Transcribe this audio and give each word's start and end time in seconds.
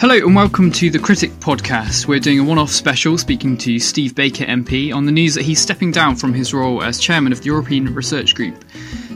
Hello 0.00 0.14
and 0.14 0.34
welcome 0.34 0.72
to 0.72 0.88
the 0.88 0.98
Critic 0.98 1.30
podcast. 1.40 2.06
We're 2.06 2.20
doing 2.20 2.38
a 2.40 2.42
one 2.42 2.56
off 2.56 2.70
special 2.70 3.18
speaking 3.18 3.58
to 3.58 3.78
Steve 3.78 4.14
Baker 4.14 4.46
MP 4.46 4.94
on 4.94 5.04
the 5.04 5.12
news 5.12 5.34
that 5.34 5.42
he's 5.42 5.60
stepping 5.60 5.90
down 5.90 6.16
from 6.16 6.32
his 6.32 6.54
role 6.54 6.82
as 6.82 6.98
chairman 6.98 7.32
of 7.32 7.40
the 7.40 7.44
European 7.44 7.92
Research 7.92 8.34
Group. 8.34 8.64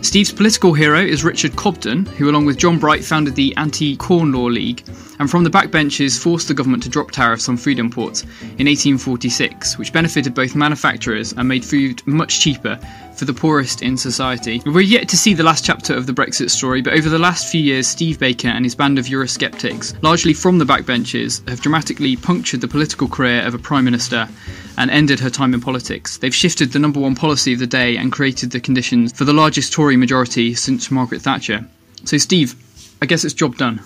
Steve's 0.03 0.31
political 0.31 0.75
hero 0.75 1.01
is 1.01 1.25
Richard 1.25 1.57
Cobden, 1.57 2.05
who, 2.05 2.29
along 2.29 2.45
with 2.45 2.59
John 2.59 2.79
Bright, 2.79 3.03
founded 3.03 3.35
the 3.35 3.57
Anti 3.57 3.97
Corn 3.97 4.33
Law 4.33 4.45
League 4.45 4.85
and 5.19 5.31
from 5.31 5.45
the 5.45 5.51
backbenches 5.51 6.19
forced 6.19 6.49
the 6.49 6.55
government 6.55 6.83
to 6.83 6.89
drop 6.89 7.11
tariffs 7.11 7.49
on 7.49 7.57
food 7.57 7.79
imports 7.79 8.23
in 8.23 8.67
1846, 8.67 9.79
which 9.79 9.93
benefited 9.93 10.35
both 10.35 10.55
manufacturers 10.55 11.33
and 11.33 11.49
made 11.49 11.65
food 11.65 12.07
much 12.07 12.41
cheaper 12.41 12.79
for 13.15 13.25
the 13.25 13.33
poorest 13.33 13.83
in 13.83 13.97
society. 13.97 14.61
We're 14.67 14.81
yet 14.81 15.09
to 15.09 15.17
see 15.17 15.35
the 15.35 15.43
last 15.43 15.65
chapter 15.65 15.95
of 15.95 16.07
the 16.07 16.13
Brexit 16.13 16.51
story, 16.51 16.83
but 16.83 16.95
over 16.95 17.09
the 17.09 17.19
last 17.19 17.51
few 17.51 17.61
years, 17.61 17.87
Steve 17.87 18.19
Baker 18.19 18.49
and 18.49 18.65
his 18.65 18.75
band 18.75 18.99
of 18.99 19.07
Eurosceptics, 19.07 20.03
largely 20.03 20.33
from 20.33 20.59
the 20.59 20.65
backbenches, 20.65 21.49
have 21.49 21.61
dramatically 21.61 22.17
punctured 22.17 22.61
the 22.61 22.69
political 22.69 23.09
career 23.09 23.43
of 23.47 23.55
a 23.55 23.59
Prime 23.59 23.85
Minister 23.85 24.29
and 24.77 24.91
ended 24.91 25.21
her 25.21 25.31
time 25.31 25.55
in 25.55 25.61
politics. 25.61 26.19
They've 26.19 26.35
shifted 26.35 26.73
the 26.73 26.79
number 26.79 27.01
one 27.01 27.15
policy 27.15 27.53
of 27.53 27.61
the 27.61 27.67
day 27.67 27.97
and 27.97 28.11
created 28.11 28.51
the 28.51 28.61
conditions 28.61 29.13
for 29.13 29.25
the 29.25 29.33
largest 29.33 29.73
Tory 29.73 29.97
majority 29.97 30.55
since 30.55 30.91
Margaret 30.91 31.23
Thatcher. 31.23 31.65
So, 32.05 32.19
Steve, 32.19 32.57
I 33.01 33.07
guess 33.07 33.25
it's 33.25 33.35
job 33.35 33.57
done. 33.57 33.81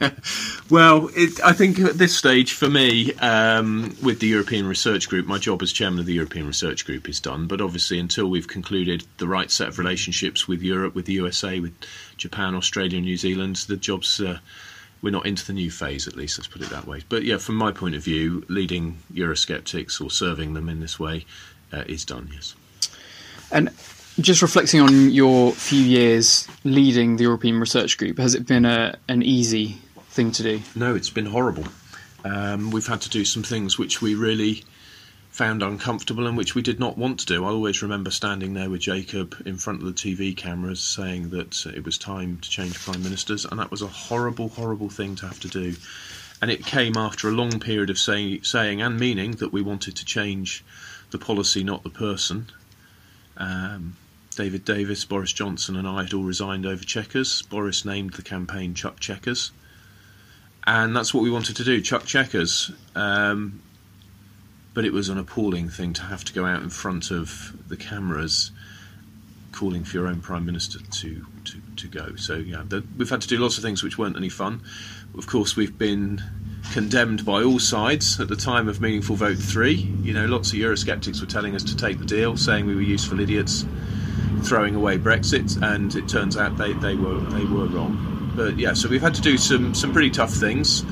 well, 0.70 1.08
it, 1.14 1.42
I 1.44 1.52
think 1.52 1.78
at 1.78 1.98
this 1.98 2.16
stage, 2.16 2.52
for 2.52 2.68
me, 2.68 3.12
um, 3.14 3.96
with 4.02 4.20
the 4.20 4.26
European 4.26 4.66
Research 4.66 5.08
Group, 5.08 5.26
my 5.26 5.38
job 5.38 5.62
as 5.62 5.72
chairman 5.72 6.00
of 6.00 6.06
the 6.06 6.14
European 6.14 6.46
Research 6.46 6.84
Group 6.84 7.08
is 7.08 7.20
done. 7.20 7.46
But 7.46 7.60
obviously, 7.60 7.98
until 7.98 8.26
we've 8.26 8.48
concluded 8.48 9.04
the 9.18 9.28
right 9.28 9.50
set 9.50 9.68
of 9.68 9.78
relationships 9.78 10.48
with 10.48 10.62
Europe, 10.62 10.94
with 10.94 11.06
the 11.06 11.12
USA, 11.14 11.60
with 11.60 11.74
Japan, 12.16 12.54
Australia, 12.54 13.00
New 13.00 13.16
Zealand, 13.16 13.56
the 13.68 13.76
job's 13.76 14.20
uh, 14.20 14.38
we're 15.02 15.10
not 15.10 15.26
into 15.26 15.46
the 15.46 15.52
new 15.52 15.70
phase, 15.70 16.08
at 16.08 16.16
least. 16.16 16.38
Let's 16.38 16.48
put 16.48 16.62
it 16.62 16.70
that 16.70 16.86
way. 16.86 17.02
But 17.08 17.24
yeah, 17.24 17.36
from 17.36 17.56
my 17.56 17.72
point 17.72 17.94
of 17.94 18.02
view, 18.02 18.44
leading 18.48 18.98
Eurosceptics 19.12 20.00
or 20.00 20.10
serving 20.10 20.54
them 20.54 20.68
in 20.68 20.80
this 20.80 20.98
way 20.98 21.26
uh, 21.72 21.84
is 21.86 22.06
done. 22.06 22.30
Yes. 22.32 22.54
And 23.52 23.70
just 24.18 24.40
reflecting 24.40 24.80
on 24.80 25.10
your 25.10 25.52
few 25.52 25.82
years 25.82 26.48
leading 26.64 27.16
the 27.16 27.24
European 27.24 27.60
Research 27.60 27.98
Group, 27.98 28.16
has 28.18 28.34
it 28.34 28.46
been 28.46 28.64
a, 28.64 28.96
an 29.08 29.22
easy 29.22 29.78
thing 30.14 30.30
to 30.30 30.42
do? 30.44 30.62
No, 30.76 30.94
it's 30.94 31.10
been 31.10 31.26
horrible. 31.26 31.64
Um, 32.24 32.70
we've 32.70 32.86
had 32.86 33.00
to 33.02 33.10
do 33.10 33.24
some 33.24 33.42
things 33.42 33.78
which 33.78 34.00
we 34.00 34.14
really 34.14 34.64
found 35.28 35.60
uncomfortable 35.60 36.28
and 36.28 36.36
which 36.36 36.54
we 36.54 36.62
did 36.62 36.78
not 36.78 36.96
want 36.96 37.18
to 37.18 37.26
do. 37.26 37.44
I 37.44 37.48
always 37.48 37.82
remember 37.82 38.12
standing 38.12 38.54
there 38.54 38.70
with 38.70 38.82
Jacob 38.82 39.34
in 39.44 39.56
front 39.56 39.82
of 39.82 39.86
the 39.86 39.92
TV 39.92 40.34
cameras 40.36 40.80
saying 40.80 41.30
that 41.30 41.66
it 41.66 41.84
was 41.84 41.98
time 41.98 42.38
to 42.38 42.48
change 42.48 42.78
prime 42.78 43.02
ministers, 43.02 43.44
and 43.44 43.58
that 43.58 43.72
was 43.72 43.82
a 43.82 43.88
horrible, 43.88 44.50
horrible 44.50 44.88
thing 44.88 45.16
to 45.16 45.26
have 45.26 45.40
to 45.40 45.48
do. 45.48 45.74
And 46.40 46.48
it 46.48 46.64
came 46.64 46.96
after 46.96 47.28
a 47.28 47.32
long 47.32 47.58
period 47.58 47.90
of 47.90 47.98
say, 47.98 48.40
saying 48.42 48.80
and 48.80 48.98
meaning 48.98 49.32
that 49.32 49.52
we 49.52 49.62
wanted 49.62 49.96
to 49.96 50.04
change 50.04 50.64
the 51.10 51.18
policy, 51.18 51.64
not 51.64 51.82
the 51.82 51.90
person. 51.90 52.46
Um, 53.36 53.96
David 54.36 54.64
Davis, 54.64 55.04
Boris 55.04 55.32
Johnson, 55.32 55.74
and 55.74 55.88
I 55.88 56.04
had 56.04 56.14
all 56.14 56.22
resigned 56.22 56.66
over 56.66 56.84
Chequers. 56.84 57.42
Boris 57.42 57.84
named 57.84 58.12
the 58.12 58.22
campaign 58.22 58.74
Chuck 58.74 59.00
Chequers. 59.00 59.50
And 60.66 60.96
that's 60.96 61.12
what 61.12 61.22
we 61.22 61.30
wanted 61.30 61.56
to 61.56 61.64
do, 61.64 61.80
Chuck 61.80 62.04
Chequers, 62.04 62.72
Um, 62.96 63.60
but 64.72 64.84
it 64.84 64.92
was 64.92 65.08
an 65.08 65.18
appalling 65.18 65.68
thing 65.68 65.92
to 65.94 66.02
have 66.02 66.24
to 66.24 66.32
go 66.32 66.44
out 66.44 66.62
in 66.62 66.70
front 66.70 67.10
of 67.10 67.54
the 67.68 67.76
cameras 67.76 68.50
calling 69.52 69.84
for 69.84 69.96
your 69.96 70.08
own 70.08 70.20
prime 70.20 70.44
minister 70.44 70.80
to 70.80 71.24
to, 71.44 71.60
to 71.76 71.86
go. 71.86 72.16
So 72.16 72.34
yeah, 72.34 72.64
the, 72.66 72.82
we've 72.96 73.08
had 73.08 73.20
to 73.20 73.28
do 73.28 73.38
lots 73.38 73.56
of 73.56 73.62
things 73.62 73.82
which 73.82 73.98
weren't 73.98 74.16
any 74.16 74.28
fun. 74.28 74.62
Of 75.16 75.26
course, 75.26 75.54
we've 75.54 75.78
been 75.78 76.20
condemned 76.72 77.24
by 77.24 77.42
all 77.42 77.60
sides 77.60 78.18
at 78.18 78.28
the 78.28 78.36
time 78.36 78.68
of 78.68 78.80
meaningful 78.80 79.14
vote 79.14 79.38
three. 79.38 79.74
You 80.02 80.12
know, 80.12 80.26
lots 80.26 80.52
of 80.52 80.58
Eurosceptics 80.58 81.20
were 81.20 81.26
telling 81.26 81.54
us 81.54 81.62
to 81.64 81.76
take 81.76 81.98
the 81.98 82.04
deal, 82.04 82.36
saying 82.36 82.66
we 82.66 82.74
were 82.74 82.80
useful 82.80 83.20
idiots, 83.20 83.64
throwing 84.42 84.74
away 84.74 84.98
Brexit, 84.98 85.62
and 85.62 85.94
it 85.94 86.08
turns 86.08 86.36
out 86.36 86.56
they, 86.56 86.72
they 86.72 86.96
were 86.96 87.20
they 87.20 87.44
were 87.44 87.66
wrong. 87.66 88.13
But 88.34 88.58
yeah, 88.58 88.74
so 88.74 88.88
we've 88.88 89.02
had 89.02 89.14
to 89.14 89.22
do 89.22 89.38
some 89.38 89.74
some 89.74 89.92
pretty 89.92 90.10
tough 90.10 90.32
things. 90.32 90.84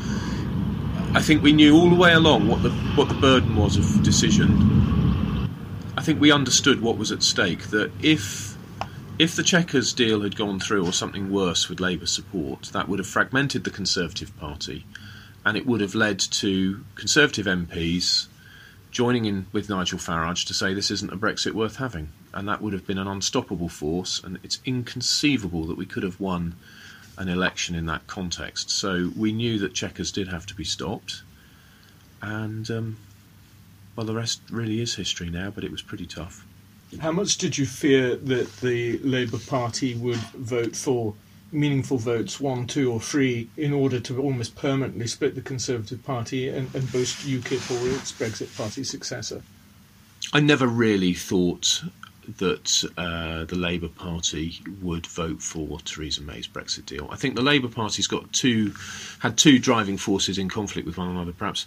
I 1.14 1.20
think 1.20 1.42
we 1.42 1.52
knew 1.52 1.76
all 1.76 1.90
the 1.90 1.96
way 1.96 2.12
along 2.12 2.48
what 2.48 2.62
the 2.62 2.70
what 2.96 3.08
the 3.08 3.14
burden 3.14 3.56
was 3.56 3.76
of 3.76 4.02
decision. 4.02 5.50
I 5.96 6.02
think 6.02 6.20
we 6.20 6.32
understood 6.32 6.80
what 6.80 6.96
was 6.96 7.12
at 7.12 7.22
stake. 7.22 7.64
That 7.68 7.90
if 8.02 8.56
if 9.18 9.36
the 9.36 9.42
Chequers 9.42 9.92
deal 9.92 10.22
had 10.22 10.36
gone 10.36 10.58
through, 10.58 10.86
or 10.86 10.92
something 10.92 11.30
worse 11.30 11.68
with 11.68 11.80
Labour 11.80 12.06
support, 12.06 12.70
that 12.72 12.88
would 12.88 12.98
have 12.98 13.06
fragmented 13.06 13.64
the 13.64 13.70
Conservative 13.70 14.36
Party, 14.38 14.86
and 15.44 15.56
it 15.56 15.66
would 15.66 15.80
have 15.80 15.94
led 15.94 16.18
to 16.18 16.84
Conservative 16.94 17.46
MPs 17.46 18.26
joining 18.90 19.24
in 19.24 19.46
with 19.52 19.68
Nigel 19.68 19.98
Farage 19.98 20.46
to 20.46 20.54
say 20.54 20.74
this 20.74 20.90
isn't 20.90 21.12
a 21.12 21.16
Brexit 21.16 21.52
worth 21.52 21.76
having, 21.76 22.10
and 22.32 22.48
that 22.48 22.62
would 22.62 22.72
have 22.72 22.86
been 22.86 22.98
an 22.98 23.08
unstoppable 23.08 23.68
force. 23.68 24.22
And 24.22 24.38
it's 24.42 24.60
inconceivable 24.64 25.66
that 25.66 25.76
we 25.76 25.86
could 25.86 26.02
have 26.02 26.20
won 26.20 26.54
an 27.18 27.28
election 27.28 27.74
in 27.74 27.86
that 27.86 28.06
context. 28.06 28.70
So 28.70 29.10
we 29.16 29.32
knew 29.32 29.58
that 29.58 29.74
Chequers 29.74 30.12
did 30.12 30.28
have 30.28 30.46
to 30.46 30.54
be 30.54 30.64
stopped, 30.64 31.22
and 32.20 32.70
um, 32.70 32.96
well, 33.96 34.06
the 34.06 34.14
rest 34.14 34.40
really 34.50 34.80
is 34.80 34.94
history 34.94 35.30
now. 35.30 35.50
But 35.50 35.64
it 35.64 35.70
was 35.70 35.82
pretty 35.82 36.06
tough. 36.06 36.46
How 37.00 37.12
much 37.12 37.38
did 37.38 37.56
you 37.56 37.64
fear 37.64 38.16
that 38.16 38.56
the 38.56 38.98
Labour 38.98 39.38
Party 39.38 39.94
would 39.94 40.18
vote 40.34 40.76
for 40.76 41.14
meaningful 41.50 41.98
votes, 41.98 42.40
one, 42.40 42.66
two, 42.66 42.90
or 42.90 43.00
three, 43.00 43.48
in 43.56 43.72
order 43.72 44.00
to 44.00 44.20
almost 44.20 44.56
permanently 44.56 45.06
split 45.06 45.34
the 45.34 45.40
Conservative 45.40 46.02
Party 46.04 46.48
and, 46.48 46.74
and 46.74 46.90
boost 46.92 47.26
UKIP 47.26 47.70
or 47.70 47.94
its 47.94 48.12
Brexit 48.12 48.54
Party 48.56 48.84
successor? 48.84 49.42
I 50.32 50.40
never 50.40 50.66
really 50.66 51.12
thought 51.12 51.82
that 52.38 52.84
uh, 52.96 53.44
the 53.44 53.56
Labour 53.56 53.88
Party 53.88 54.60
would 54.80 55.06
vote 55.06 55.42
for 55.42 55.78
Theresa 55.80 56.22
May's 56.22 56.46
Brexit 56.46 56.86
deal. 56.86 57.08
I 57.10 57.16
think 57.16 57.34
the 57.34 57.42
Labour 57.42 57.68
Party's 57.68 58.06
got 58.06 58.32
two 58.32 58.74
had 59.20 59.36
two 59.36 59.58
driving 59.58 59.96
forces 59.96 60.38
in 60.38 60.48
conflict 60.48 60.86
with 60.86 60.98
one 60.98 61.08
another. 61.08 61.32
Perhaps 61.32 61.66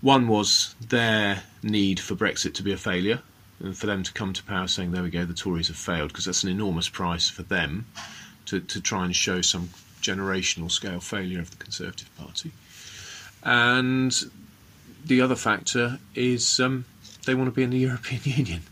one 0.00 0.28
was 0.28 0.74
their 0.80 1.42
need 1.62 2.00
for 2.00 2.14
Brexit 2.14 2.54
to 2.54 2.62
be 2.62 2.72
a 2.72 2.76
failure 2.76 3.20
and 3.60 3.76
for 3.76 3.86
them 3.86 4.02
to 4.02 4.12
come 4.12 4.32
to 4.32 4.42
power 4.44 4.68
saying, 4.68 4.92
"There 4.92 5.02
we 5.02 5.10
go, 5.10 5.24
the 5.24 5.34
Tories 5.34 5.68
have 5.68 5.76
failed," 5.76 6.08
because 6.08 6.26
that's 6.26 6.42
an 6.42 6.50
enormous 6.50 6.88
price 6.88 7.28
for 7.28 7.42
them 7.42 7.86
to 8.46 8.60
to 8.60 8.80
try 8.80 9.04
and 9.04 9.16
show 9.16 9.40
some 9.40 9.70
generational 10.02 10.70
scale 10.70 11.00
failure 11.00 11.40
of 11.40 11.50
the 11.50 11.56
Conservative 11.56 12.14
Party. 12.16 12.52
And 13.42 14.14
the 15.04 15.20
other 15.20 15.36
factor 15.36 15.98
is 16.14 16.60
um, 16.60 16.84
they 17.24 17.34
want 17.34 17.48
to 17.48 17.52
be 17.52 17.62
in 17.62 17.70
the 17.70 17.78
European 17.90 18.20
Union 18.24 18.62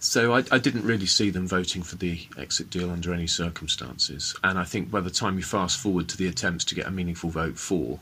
so 0.00 0.34
I, 0.34 0.44
I, 0.52 0.58
didn't 0.58 0.84
really 0.84 1.06
see 1.06 1.30
them 1.30 1.48
voting 1.48 1.82
for 1.82 1.96
the 1.96 2.26
exit 2.36 2.70
deal 2.70 2.90
under 2.90 3.12
any 3.12 3.26
circumstances. 3.26 4.34
And 4.44 4.58
I 4.58 4.64
think 4.64 4.90
by 4.90 5.00
the 5.00 5.10
time 5.10 5.36
you 5.36 5.42
fast 5.42 5.78
forward 5.78 6.08
to 6.08 6.16
the 6.16 6.28
attempts 6.28 6.64
to 6.66 6.74
get 6.74 6.86
a 6.86 6.90
meaningful 6.90 7.30
vote 7.30 7.58
for, 7.58 7.98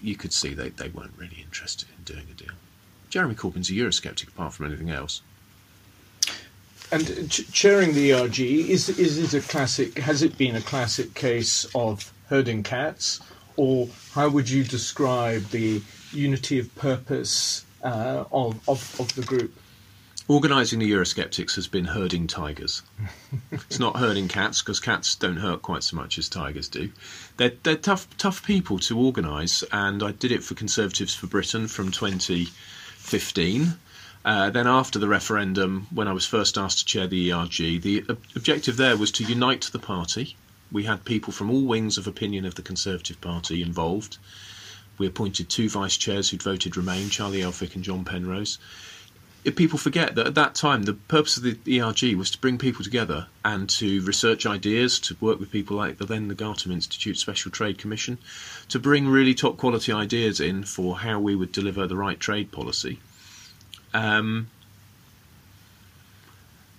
you 0.00 0.16
could 0.16 0.32
see 0.32 0.54
they, 0.54 0.70
they 0.70 0.88
weren't 0.88 1.12
really 1.16 1.42
interested 1.42 1.88
in 1.96 2.04
doing 2.04 2.26
a 2.30 2.34
deal. 2.34 2.54
Jeremy 3.10 3.34
Corbyn's 3.34 3.68
a 3.68 3.74
Eurosceptic 3.74 4.28
apart 4.28 4.54
from 4.54 4.66
anything 4.66 4.90
else. 4.90 5.20
And 6.90 7.30
ch- 7.30 7.50
chairing 7.52 7.94
the 7.94 8.12
ERG, 8.12 8.40
is, 8.40 8.88
is 8.88 9.18
it 9.18 9.34
a 9.34 9.46
classic, 9.46 9.98
has 9.98 10.22
it 10.22 10.36
been 10.38 10.56
a 10.56 10.60
classic 10.60 11.14
case 11.14 11.66
of 11.74 12.12
herding 12.28 12.62
cats? 12.62 13.20
Or 13.56 13.88
how 14.12 14.30
would 14.30 14.48
you 14.48 14.64
describe 14.64 15.44
the 15.50 15.82
unity 16.12 16.58
of 16.58 16.74
purpose 16.74 17.64
uh, 17.82 18.24
of, 18.32 18.66
of, 18.68 19.00
of 19.00 19.14
the 19.14 19.22
group? 19.22 19.54
Organising 20.28 20.78
the 20.78 20.90
Eurosceptics 20.90 21.56
has 21.56 21.66
been 21.66 21.86
herding 21.86 22.28
tigers. 22.28 22.82
it's 23.50 23.80
not 23.80 23.96
herding 23.96 24.28
cats 24.28 24.62
because 24.62 24.78
cats 24.78 25.16
don't 25.16 25.38
hurt 25.38 25.62
quite 25.62 25.82
so 25.82 25.96
much 25.96 26.16
as 26.16 26.28
tigers 26.28 26.68
do. 26.68 26.92
They're, 27.38 27.54
they're 27.64 27.74
tough, 27.74 28.06
tough 28.18 28.46
people 28.46 28.78
to 28.80 28.96
organise, 28.96 29.64
and 29.72 30.00
I 30.00 30.12
did 30.12 30.30
it 30.30 30.44
for 30.44 30.54
Conservatives 30.54 31.12
for 31.12 31.26
Britain 31.26 31.66
from 31.66 31.90
2015. 31.90 33.74
Uh, 34.24 34.50
then, 34.50 34.68
after 34.68 35.00
the 35.00 35.08
referendum, 35.08 35.88
when 35.90 36.06
I 36.06 36.12
was 36.12 36.24
first 36.24 36.56
asked 36.56 36.78
to 36.78 36.84
chair 36.84 37.08
the 37.08 37.32
ERG, 37.32 37.82
the 37.82 38.04
ob- 38.08 38.22
objective 38.36 38.76
there 38.76 38.96
was 38.96 39.10
to 39.12 39.24
unite 39.24 39.70
the 39.72 39.80
party. 39.80 40.36
We 40.70 40.84
had 40.84 41.04
people 41.04 41.32
from 41.32 41.50
all 41.50 41.64
wings 41.64 41.98
of 41.98 42.06
opinion 42.06 42.44
of 42.44 42.54
the 42.54 42.62
Conservative 42.62 43.20
Party 43.20 43.60
involved. 43.60 44.18
We 44.98 45.08
appointed 45.08 45.48
two 45.48 45.68
vice 45.68 45.96
chairs 45.96 46.30
who'd 46.30 46.44
voted 46.44 46.76
Remain, 46.76 47.10
Charlie 47.10 47.40
Elphicke 47.40 47.74
and 47.74 47.82
John 47.82 48.04
Penrose 48.04 48.58
people 49.50 49.78
forget 49.78 50.14
that 50.14 50.26
at 50.26 50.34
that 50.36 50.54
time 50.54 50.84
the 50.84 50.94
purpose 50.94 51.36
of 51.36 51.42
the 51.42 51.80
ERG 51.80 52.14
was 52.16 52.30
to 52.30 52.38
bring 52.38 52.58
people 52.58 52.84
together 52.84 53.26
and 53.44 53.68
to 53.70 54.00
research 54.02 54.46
ideas, 54.46 55.00
to 55.00 55.16
work 55.20 55.40
with 55.40 55.50
people 55.50 55.76
like 55.76 55.98
the 55.98 56.06
then 56.06 56.30
Legatum 56.30 56.70
Institute 56.70 57.18
Special 57.18 57.50
Trade 57.50 57.78
Commission, 57.78 58.18
to 58.68 58.78
bring 58.78 59.08
really 59.08 59.34
top 59.34 59.56
quality 59.56 59.92
ideas 59.92 60.38
in 60.38 60.62
for 60.62 60.98
how 60.98 61.18
we 61.18 61.34
would 61.34 61.50
deliver 61.50 61.88
the 61.88 61.96
right 61.96 62.20
trade 62.20 62.52
policy. 62.52 63.00
Um, 63.92 64.48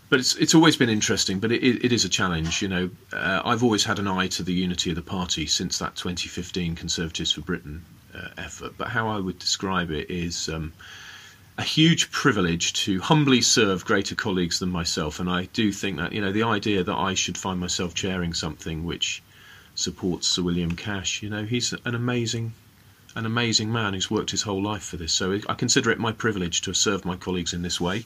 but 0.10 0.20
it's 0.20 0.36
it's 0.36 0.56
always 0.56 0.78
been 0.78 0.90
interesting. 0.90 1.40
But 1.40 1.52
it, 1.52 1.64
it, 1.64 1.86
it 1.86 1.92
is 1.92 2.06
a 2.06 2.10
challenge. 2.10 2.62
You 2.62 2.68
know, 2.68 2.90
uh, 3.12 3.42
I've 3.44 3.64
always 3.64 3.84
had 3.84 4.00
an 4.00 4.08
eye 4.08 4.28
to 4.28 4.44
the 4.44 4.54
unity 4.54 4.92
of 4.92 4.96
the 4.96 5.02
party 5.02 5.48
since 5.48 5.80
that 5.80 5.96
2015 5.96 6.76
Conservatives 6.76 7.32
for 7.32 7.42
Britain 7.42 7.84
uh, 8.16 8.30
effort. 8.38 8.74
But 8.78 8.90
how 8.90 9.10
I 9.10 9.20
would 9.20 9.40
describe 9.40 9.92
it 9.92 10.10
is. 10.10 10.48
Um, 10.50 10.72
a 11.58 11.64
huge 11.64 12.12
privilege 12.12 12.74
to 12.74 13.00
humbly 13.00 13.42
serve 13.42 13.86
greater 13.86 14.16
colleagues 14.16 14.60
than 14.60 14.70
myself, 14.70 15.20
and 15.20 15.30
I 15.30 15.46
do 15.54 15.72
think 15.72 15.98
that 15.98 16.14
you 16.14 16.22
know 16.22 16.32
the 16.32 16.44
idea 16.44 16.84
that 16.84 16.96
I 16.96 17.14
should 17.14 17.38
find 17.38 17.60
myself 17.60 17.94
chairing 17.94 18.34
something 18.34 18.84
which 18.84 19.22
supports 19.76 20.28
Sir 20.28 20.42
William 20.42 20.76
Cash, 20.76 21.24
you 21.24 21.30
know, 21.30 21.44
he's 21.44 21.74
an 21.86 21.96
amazing 21.96 22.54
an 23.16 23.26
amazing 23.28 23.72
man 23.72 23.94
who's 23.94 24.10
worked 24.10 24.32
his 24.32 24.42
whole 24.42 24.62
life 24.62 24.84
for 24.84 24.98
this. 24.98 25.14
So 25.14 25.40
I 25.48 25.54
consider 25.54 25.92
it 25.92 26.00
my 26.00 26.12
privilege 26.12 26.62
to 26.62 26.72
have 26.72 26.78
served 26.78 27.06
my 27.06 27.16
colleagues 27.16 27.54
in 27.54 27.62
this 27.62 27.80
way. 27.80 28.06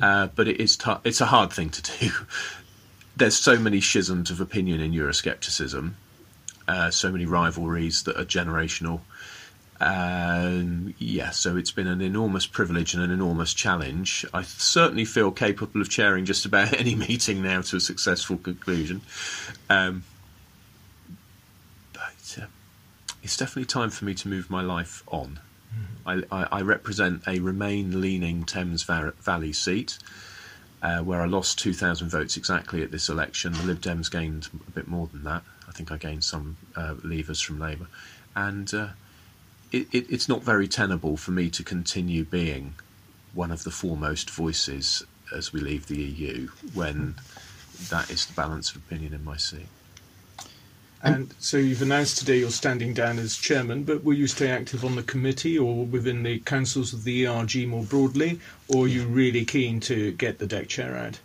Uh, 0.00 0.28
but 0.28 0.46
it 0.46 0.60
is 0.60 0.76
t- 0.76 0.92
it's 1.04 1.20
a 1.20 1.26
hard 1.26 1.52
thing 1.52 1.70
to 1.70 1.82
do. 1.82 2.10
There's 3.16 3.36
so 3.36 3.58
many 3.58 3.80
schisms 3.80 4.30
of 4.30 4.40
opinion 4.40 4.80
in 4.80 4.92
Euroscepticism, 4.92 5.92
uh, 6.66 6.90
so 6.90 7.12
many 7.12 7.26
rivalries 7.26 8.04
that 8.04 8.16
are 8.16 8.24
generational. 8.24 9.00
Um, 9.82 10.94
yeah, 10.98 11.30
so 11.30 11.56
it's 11.56 11.72
been 11.72 11.88
an 11.88 12.00
enormous 12.00 12.46
privilege 12.46 12.94
and 12.94 13.02
an 13.02 13.10
enormous 13.10 13.52
challenge. 13.52 14.24
I 14.32 14.42
certainly 14.42 15.04
feel 15.04 15.32
capable 15.32 15.80
of 15.80 15.88
chairing 15.90 16.24
just 16.24 16.46
about 16.46 16.72
any 16.78 16.94
meeting 16.94 17.42
now 17.42 17.62
to 17.62 17.76
a 17.76 17.80
successful 17.80 18.36
conclusion. 18.36 19.00
Um, 19.68 20.04
it's 23.22 23.36
definitely 23.36 23.66
time 23.66 23.90
for 23.90 24.04
me 24.04 24.14
to 24.14 24.28
move 24.28 24.50
my 24.50 24.62
life 24.62 25.02
on. 25.08 25.40
Mm. 26.06 26.26
I, 26.30 26.42
I, 26.42 26.48
I, 26.58 26.62
represent 26.62 27.22
a 27.26 27.38
Remain 27.38 28.00
leaning 28.00 28.44
Thames 28.44 28.82
Valley 28.82 29.52
seat. 29.52 29.98
Uh, 30.82 30.98
where 30.98 31.20
I 31.20 31.26
lost 31.26 31.60
2,000 31.60 32.08
votes 32.08 32.36
exactly 32.36 32.82
at 32.82 32.90
this 32.90 33.08
election. 33.08 33.52
The 33.52 33.62
Lib 33.62 33.80
Dems 33.80 34.10
gained 34.10 34.48
a 34.66 34.70
bit 34.72 34.88
more 34.88 35.06
than 35.06 35.22
that. 35.22 35.44
I 35.68 35.70
think 35.70 35.92
I 35.92 35.96
gained 35.96 36.24
some 36.24 36.56
uh, 36.74 36.94
leavers 37.04 37.40
from 37.44 37.60
Labour. 37.60 37.86
And 38.34 38.74
uh, 38.74 38.88
it, 39.72 39.88
it, 39.92 40.06
it's 40.10 40.28
not 40.28 40.42
very 40.42 40.68
tenable 40.68 41.16
for 41.16 41.30
me 41.30 41.50
to 41.50 41.64
continue 41.64 42.24
being 42.24 42.74
one 43.34 43.50
of 43.50 43.64
the 43.64 43.70
foremost 43.70 44.30
voices 44.30 45.02
as 45.34 45.52
we 45.52 45.60
leave 45.60 45.86
the 45.86 46.00
EU 46.00 46.48
when 46.74 47.14
that 47.88 48.10
is 48.10 48.26
the 48.26 48.34
balance 48.34 48.70
of 48.70 48.76
opinion 48.76 49.14
in 49.14 49.24
my 49.24 49.36
seat. 49.36 49.66
And 51.04 51.34
so 51.40 51.56
you've 51.56 51.82
announced 51.82 52.18
today 52.18 52.38
you're 52.38 52.50
standing 52.50 52.94
down 52.94 53.18
as 53.18 53.36
chairman, 53.36 53.82
but 53.82 54.04
will 54.04 54.14
you 54.14 54.28
stay 54.28 54.50
active 54.50 54.84
on 54.84 54.94
the 54.94 55.02
committee 55.02 55.58
or 55.58 55.84
within 55.84 56.22
the 56.22 56.38
councils 56.40 56.92
of 56.92 57.02
the 57.02 57.26
ERG 57.26 57.66
more 57.66 57.82
broadly, 57.82 58.38
or 58.68 58.84
are 58.84 58.88
you 58.88 59.06
really 59.06 59.44
keen 59.44 59.80
to 59.80 60.12
get 60.12 60.38
the 60.38 60.46
deck 60.46 60.68
chair 60.68 60.96
out? 60.96 61.18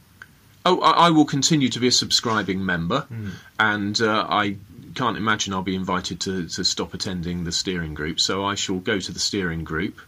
Oh, 0.66 0.80
I, 0.82 1.08
I 1.08 1.10
will 1.12 1.26
continue 1.26 1.70
to 1.70 1.80
be 1.80 1.88
a 1.88 1.92
subscribing 1.92 2.66
member, 2.66 3.06
mm. 3.12 3.34
and 3.60 4.02
uh, 4.02 4.26
I 4.28 4.58
can't 4.98 5.16
imagine 5.16 5.54
I'll 5.54 5.62
be 5.62 5.76
invited 5.76 6.20
to, 6.22 6.48
to 6.48 6.64
stop 6.64 6.96
attending 6.96 7.44
the 7.44 7.52
steering 7.52 7.94
group. 7.94 8.20
So 8.20 8.44
I 8.44 8.56
shall 8.56 8.80
go 8.80 9.00
to 9.00 9.12
the 9.12 9.20
steering 9.20 9.64
group, 9.64 10.02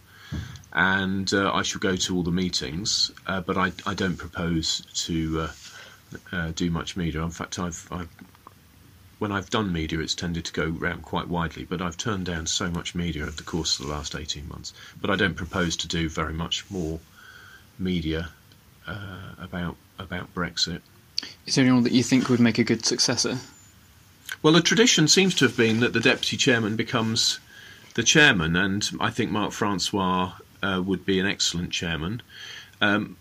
and 0.72 1.32
uh, 1.32 1.52
I 1.54 1.62
shall 1.62 1.78
go 1.78 1.94
to 1.94 2.16
all 2.16 2.24
the 2.24 2.32
meetings. 2.32 3.12
Uh, 3.24 3.40
but 3.40 3.56
I, 3.56 3.72
I 3.86 3.94
don't 3.94 4.16
propose 4.16 4.82
to 5.06 5.42
uh, 5.42 5.52
uh, 6.32 6.52
do 6.56 6.72
much 6.72 6.96
media. 6.96 7.22
In 7.22 7.30
fact, 7.30 7.60
I've, 7.60 7.86
I've 7.92 8.08
when 9.20 9.30
I've 9.30 9.48
done 9.50 9.72
media, 9.72 10.00
it's 10.00 10.14
tended 10.14 10.44
to 10.46 10.52
go 10.52 10.74
around 10.80 11.02
quite 11.02 11.28
widely, 11.28 11.64
but 11.64 11.80
I've 11.80 11.96
turned 11.96 12.26
down 12.26 12.46
so 12.46 12.68
much 12.70 12.94
media 12.94 13.22
over 13.22 13.32
the 13.32 13.42
course 13.44 13.78
of 13.78 13.86
the 13.86 13.92
last 13.92 14.16
18 14.16 14.48
months. 14.48 14.72
But 15.00 15.10
I 15.10 15.16
don't 15.16 15.34
propose 15.34 15.76
to 15.76 15.88
do 15.88 16.08
very 16.08 16.32
much 16.32 16.68
more 16.68 16.98
media 17.78 18.30
uh, 18.88 19.34
about 19.38 19.76
about 20.00 20.34
Brexit. 20.34 20.80
Is 21.46 21.54
there 21.54 21.64
anyone 21.64 21.84
that 21.84 21.92
you 21.92 22.02
think 22.02 22.28
would 22.28 22.40
make 22.40 22.58
a 22.58 22.64
good 22.64 22.84
successor? 22.84 23.38
Well, 24.42 24.54
the 24.54 24.62
tradition 24.62 25.06
seems 25.06 25.34
to 25.36 25.44
have 25.44 25.56
been 25.56 25.80
that 25.80 25.92
the 25.92 26.00
deputy 26.00 26.36
chairman 26.38 26.74
becomes 26.74 27.40
the 27.94 28.02
chairman, 28.02 28.56
and 28.56 28.88
I 28.98 29.10
think 29.10 29.30
Mark 29.30 29.52
Francois 29.52 30.32
uh, 30.62 30.82
would 30.84 31.04
be 31.04 31.20
an 31.20 31.26
excellent 31.26 31.72
chairman. 31.72 32.22
Um, 32.80 33.16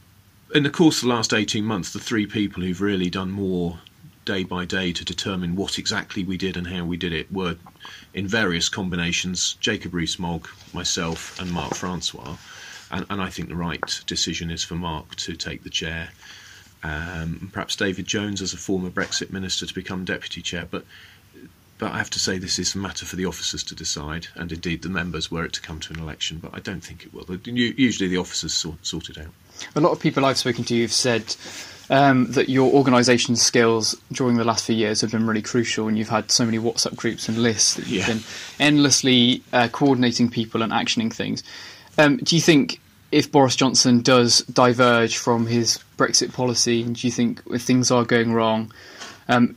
in 0.55 0.63
the 0.63 0.69
course 0.69 0.97
of 0.97 1.09
the 1.09 1.13
last 1.13 1.33
18 1.33 1.63
months, 1.63 1.91
the 1.91 1.99
three 1.99 2.25
people 2.25 2.63
who've 2.63 2.79
really 2.79 3.09
done 3.09 3.31
more 3.31 3.79
day 4.23 4.43
by 4.43 4.63
day 4.63 4.93
to 4.93 5.03
determine 5.03 5.55
what 5.55 5.77
exactly 5.77 6.23
we 6.23 6.37
did 6.37 6.55
and 6.55 6.67
how 6.67 6.85
we 6.85 6.95
did 6.95 7.11
it 7.11 7.31
were 7.31 7.57
in 8.13 8.27
various 8.27 8.69
combinations 8.69 9.55
Jacob 9.59 9.93
Rees-Mogg, 9.93 10.47
myself, 10.73 11.39
and 11.39 11.51
Mark 11.51 11.75
Francois. 11.75 12.37
And, 12.91 13.05
and, 13.09 13.21
I 13.21 13.29
think 13.29 13.49
the 13.49 13.55
right 13.55 14.03
decision 14.07 14.49
is 14.49 14.63
for 14.63 14.75
Mark 14.75 15.15
to 15.17 15.35
take 15.35 15.63
the 15.63 15.69
chair. 15.69 16.09
Um, 16.83 17.49
perhaps 17.51 17.75
David 17.75 18.07
Jones, 18.07 18.41
as 18.41 18.53
a 18.53 18.57
former 18.57 18.89
Brexit 18.89 19.31
minister, 19.31 19.65
to 19.65 19.73
become 19.73 20.05
deputy 20.05 20.41
chair. 20.41 20.67
But 20.69 20.85
but 21.79 21.93
I 21.93 21.97
have 21.97 22.09
to 22.11 22.19
say 22.19 22.37
this 22.37 22.59
is 22.59 22.75
a 22.75 22.77
matter 22.77 23.05
for 23.05 23.15
the 23.15 23.25
officers 23.25 23.63
to 23.63 23.75
decide, 23.75 24.27
and 24.35 24.51
indeed 24.51 24.81
the 24.81 24.89
members 24.89 25.31
were 25.31 25.45
it 25.45 25.53
to 25.53 25.61
come 25.61 25.79
to 25.79 25.93
an 25.93 25.99
election. 25.99 26.37
But 26.41 26.53
I 26.53 26.59
don't 26.59 26.81
think 26.81 27.05
it 27.05 27.13
will. 27.13 27.25
Usually 27.45 28.09
the 28.09 28.17
officers 28.17 28.53
sort, 28.53 28.85
sort 28.85 29.09
it 29.09 29.17
out. 29.17 29.31
A 29.75 29.79
lot 29.79 29.91
of 29.91 29.99
people 29.99 30.25
I've 30.25 30.37
spoken 30.37 30.65
to 30.65 30.81
have 30.81 30.91
said 30.91 31.35
um, 31.89 32.31
that 32.33 32.49
your 32.49 32.71
organisation 32.73 33.37
skills 33.37 33.95
during 34.11 34.35
the 34.35 34.43
last 34.43 34.65
few 34.65 34.75
years 34.75 34.99
have 35.01 35.11
been 35.11 35.25
really 35.25 35.41
crucial, 35.41 35.87
and 35.87 35.97
you've 35.97 36.09
had 36.09 36.29
so 36.31 36.45
many 36.45 36.59
WhatsApp 36.59 36.97
groups 36.97 37.29
and 37.29 37.37
lists 37.37 37.75
that 37.75 37.87
you've 37.87 38.07
yeah. 38.07 38.13
been 38.13 38.23
endlessly 38.59 39.41
uh, 39.53 39.69
coordinating 39.69 40.29
people 40.29 40.61
and 40.61 40.73
actioning 40.73 41.13
things. 41.13 41.43
Um, 41.97 42.17
do 42.17 42.35
you 42.35 42.41
think 42.41 42.81
if 43.11 43.31
Boris 43.31 43.55
Johnson 43.55 44.01
does 44.01 44.41
diverge 44.41 45.17
from 45.17 45.47
his 45.47 45.79
Brexit 45.97 46.33
policy, 46.33 46.81
and 46.81 46.95
do 46.95 47.07
you 47.07 47.11
think 47.11 47.41
if 47.51 47.63
things 47.63 47.91
are 47.91 48.05
going 48.05 48.33
wrong, 48.33 48.71
um, 49.27 49.55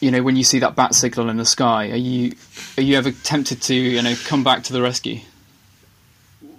you 0.00 0.10
know, 0.10 0.22
when 0.22 0.36
you 0.36 0.44
see 0.44 0.58
that 0.60 0.76
bat 0.76 0.94
signal 0.94 1.28
in 1.28 1.36
the 1.36 1.44
sky, 1.44 1.90
are 1.90 1.96
you 1.96 2.34
are 2.76 2.82
you 2.82 2.96
ever 2.96 3.10
tempted 3.10 3.62
to 3.62 3.74
you 3.74 4.02
know 4.02 4.14
come 4.26 4.44
back 4.44 4.62
to 4.64 4.72
the 4.72 4.82
rescue? 4.82 5.20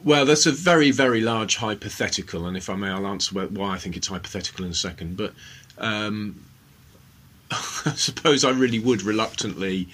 Well, 0.03 0.25
that's 0.25 0.45
a 0.45 0.51
very, 0.51 0.91
very 0.91 1.21
large 1.21 1.57
hypothetical, 1.57 2.45
and 2.45 2.55
if 2.55 2.69
I 2.69 2.75
may, 2.75 2.87
I'll 2.87 3.07
answer 3.07 3.37
why 3.47 3.73
I 3.73 3.77
think 3.77 3.97
it's 3.97 4.07
hypothetical 4.07 4.63
in 4.63 4.71
a 4.71 4.75
second. 4.75 5.17
But 5.17 5.33
um, 5.77 6.45
I 7.51 7.93
suppose 7.95 8.45
I 8.45 8.51
really 8.51 8.79
would 8.79 9.01
reluctantly 9.01 9.89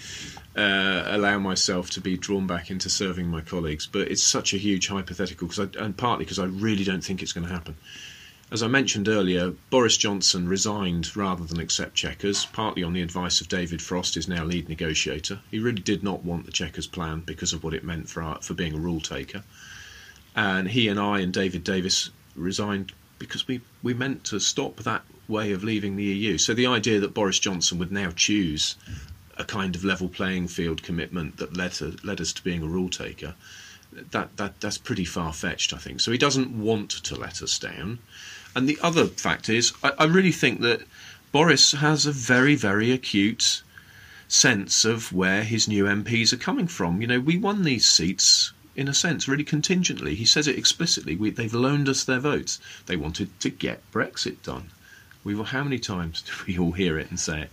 uh, 0.56 1.04
allow 1.08 1.40
myself 1.40 1.90
to 1.92 2.02
be 2.02 2.18
drawn 2.18 2.48
back 2.48 2.70
into 2.70 2.90
serving 2.90 3.28
my 3.28 3.42
colleagues. 3.42 3.88
But 3.88 4.10
it's 4.10 4.24
such 4.24 4.54
a 4.54 4.58
huge 4.58 4.88
hypothetical, 4.88 5.48
cause 5.48 5.60
I, 5.60 5.68
and 5.80 5.96
partly 5.96 6.26
because 6.26 6.40
I 6.40 6.46
really 6.46 6.84
don't 6.84 7.04
think 7.04 7.22
it's 7.22 7.34
going 7.34 7.48
to 7.48 7.54
happen. 7.54 7.76
As 8.52 8.62
I 8.62 8.68
mentioned 8.68 9.08
earlier, 9.08 9.52
Boris 9.72 9.98
Johnson 9.98 10.48
resigned 10.48 11.16
rather 11.18 11.44
than 11.44 11.60
accept 11.60 11.96
Chequers, 11.96 12.46
partly 12.46 12.84
on 12.84 12.94
the 12.94 13.02
advice 13.02 13.42
of 13.42 13.48
David 13.48 13.82
Frost, 13.82 14.14
his 14.14 14.28
now 14.28 14.44
lead 14.44 14.70
negotiator. 14.70 15.40
He 15.50 15.58
really 15.58 15.82
did 15.82 16.04
not 16.04 16.24
want 16.24 16.46
the 16.46 16.52
Chequers 16.52 16.86
plan 16.86 17.22
because 17.22 17.52
of 17.52 17.64
what 17.64 17.74
it 17.74 17.84
meant 17.84 18.10
for, 18.10 18.22
our, 18.22 18.40
for 18.42 18.54
being 18.54 18.76
a 18.76 18.80
rule 18.80 19.02
taker 19.02 19.44
and 20.36 20.68
he 20.68 20.88
and 20.88 21.00
I 21.00 21.20
and 21.20 21.34
David 21.34 21.64
Davis 21.64 22.10
resigned 22.36 22.92
because 23.20 23.48
we, 23.48 23.62
we 23.82 23.94
meant 23.94 24.24
to 24.26 24.40
stop 24.40 24.78
that 24.78 25.04
way 25.28 25.52
of 25.52 25.64
leaving 25.64 25.96
the 25.96 26.04
EU. 26.04 26.38
So 26.38 26.54
the 26.54 26.68
idea 26.68 27.00
that 27.00 27.14
Boris 27.14 27.40
Johnson 27.40 27.80
would 27.80 27.92
now 27.92 28.12
choose 28.12 28.76
a 29.38 29.44
kind 29.44 29.76
of 29.76 29.84
level 29.84 30.10
playing 30.10 30.48
field 30.48 30.84
commitment 30.84 31.38
that 31.38 31.58
led, 31.58 31.72
to, 31.74 31.98
led 32.04 32.22
us 32.22 32.34
to 32.34 32.44
being 32.44 32.64
a 32.64 32.68
rule 32.68 32.90
taker, 32.90 33.36
that, 34.12 34.36
that 34.38 34.60
that's 34.60 34.78
pretty 34.78 35.06
far 35.06 35.34
fetched, 35.34 35.74
I 35.74 35.78
think. 35.78 36.00
So 36.00 36.12
he 36.12 36.18
doesn't 36.18 36.52
want 36.52 36.90
to 36.92 37.16
let 37.16 37.42
us 37.42 37.58
down. 37.60 38.00
And 38.56 38.68
the 38.68 38.80
other 38.82 39.06
fact 39.08 39.50
is, 39.50 39.74
I, 39.84 39.94
I 40.00 40.04
really 40.06 40.32
think 40.32 40.62
that 40.62 40.82
Boris 41.32 41.72
has 41.74 42.06
a 42.06 42.12
very, 42.12 42.56
very 42.56 42.92
acute 42.92 43.64
sense 44.28 44.86
of 44.86 45.12
where 45.12 45.44
his 45.44 45.68
new 45.68 45.86
MPs 45.86 46.34
are 46.34 46.38
coming 46.38 46.68
from. 46.68 47.02
You 47.02 47.08
know, 47.08 47.20
we 47.20 47.38
won 47.38 47.64
these 47.64 47.90
seats 47.90 48.52
in 48.76 48.88
a 48.88 48.94
sense, 48.94 49.28
really 49.28 49.44
contingently. 49.44 50.16
He 50.16 50.26
says 50.26 50.48
it 50.48 50.58
explicitly. 50.58 51.16
We, 51.16 51.30
they've 51.30 51.54
loaned 51.54 51.88
us 51.88 52.04
their 52.04 52.20
votes. 52.20 52.60
They 52.88 52.96
wanted 52.96 53.40
to 53.42 53.50
get 53.50 53.92
Brexit 53.92 54.42
done. 54.42 54.72
We 55.24 55.36
will, 55.36 55.46
how 55.46 55.64
many 55.64 55.80
times 55.80 56.22
do 56.26 56.32
we 56.48 56.58
all 56.58 56.72
hear 56.72 56.98
it 56.98 57.10
and 57.10 57.20
say 57.20 57.42
it? 57.42 57.50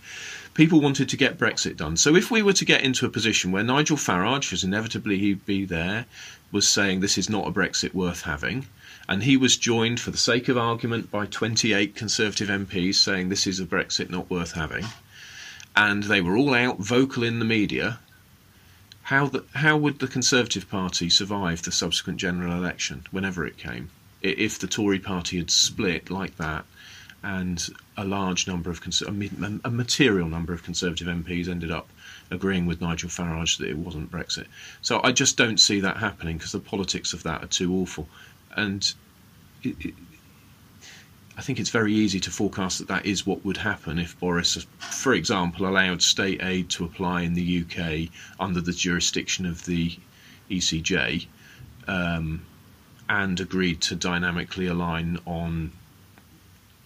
People 0.53 0.81
wanted 0.81 1.09
to 1.09 1.17
get 1.17 1.37
Brexit 1.37 1.77
done. 1.77 1.95
So 1.97 2.15
if 2.15 2.29
we 2.29 2.41
were 2.41 2.53
to 2.53 2.65
get 2.65 2.81
into 2.81 3.05
a 3.05 3.09
position 3.09 3.51
where 3.51 3.63
Nigel 3.63 3.97
Farage, 3.97 4.51
as 4.51 4.63
inevitably 4.63 5.17
he'd 5.17 5.45
be 5.45 5.65
there, 5.65 6.05
was 6.51 6.67
saying 6.67 6.99
this 6.99 7.17
is 7.17 7.29
not 7.29 7.47
a 7.47 7.51
Brexit 7.51 7.93
worth 7.93 8.23
having, 8.23 8.67
and 9.07 9.23
he 9.23 9.37
was 9.37 9.55
joined, 9.55 9.99
for 9.99 10.11
the 10.11 10.17
sake 10.17 10.49
of 10.49 10.57
argument, 10.57 11.09
by 11.09 11.25
28 11.25 11.95
Conservative 11.95 12.49
MPs 12.49 12.95
saying 12.95 13.29
this 13.29 13.47
is 13.47 13.59
a 13.59 13.65
Brexit 13.65 14.09
not 14.09 14.29
worth 14.29 14.51
having, 14.51 14.85
and 15.75 16.03
they 16.03 16.21
were 16.21 16.35
all 16.35 16.53
out 16.53 16.79
vocal 16.79 17.23
in 17.23 17.39
the 17.39 17.45
media 17.45 17.99
how 19.11 19.27
the, 19.27 19.43
how 19.55 19.75
would 19.75 19.99
the 19.99 20.07
Conservative 20.07 20.69
Party 20.69 21.09
survive 21.09 21.63
the 21.63 21.71
subsequent 21.71 22.17
general 22.17 22.53
election, 22.53 23.05
whenever 23.11 23.45
it 23.45 23.57
came, 23.57 23.89
if 24.21 24.57
the 24.57 24.67
Tory 24.67 24.99
Party 24.99 25.37
had 25.37 25.51
split 25.51 26.09
like 26.09 26.37
that, 26.37 26.65
and 27.23 27.69
a 27.97 28.03
large 28.03 28.47
number 28.47 28.71
of 28.71 28.81
a 29.07 29.69
material 29.69 30.27
number 30.27 30.53
of 30.53 30.63
Conservative 30.63 31.07
MPs 31.07 31.47
ended 31.47 31.71
up 31.71 31.89
agreeing 32.31 32.65
with 32.65 32.81
Nigel 32.81 33.09
Farage 33.09 33.57
that 33.59 33.69
it 33.69 33.77
wasn't 33.77 34.11
Brexit. 34.11 34.47
So 34.81 35.01
I 35.03 35.11
just 35.11 35.37
don't 35.37 35.59
see 35.59 35.81
that 35.81 35.97
happening 35.97 36.37
because 36.37 36.51
the 36.51 36.59
politics 36.59 37.13
of 37.13 37.23
that 37.23 37.43
are 37.43 37.47
too 37.47 37.73
awful, 37.73 38.07
and. 38.55 38.93
It, 39.63 39.75
it, 39.79 39.93
I 41.37 41.41
think 41.43 41.59
it's 41.59 41.69
very 41.69 41.93
easy 41.93 42.19
to 42.19 42.29
forecast 42.29 42.79
that 42.79 42.87
that 42.89 43.05
is 43.05 43.25
what 43.25 43.43
would 43.45 43.57
happen 43.57 43.97
if 43.97 44.19
Boris, 44.19 44.67
for 44.77 45.13
example, 45.13 45.65
allowed 45.65 46.01
state 46.01 46.43
aid 46.43 46.69
to 46.71 46.83
apply 46.83 47.21
in 47.21 47.33
the 47.33 47.63
UK 47.63 48.13
under 48.39 48.59
the 48.61 48.73
jurisdiction 48.73 49.45
of 49.45 49.65
the 49.65 49.97
ECJ 50.51 51.25
um, 51.87 52.45
and 53.09 53.39
agreed 53.39 53.81
to 53.81 53.95
dynamically 53.95 54.67
align 54.67 55.19
on 55.25 55.71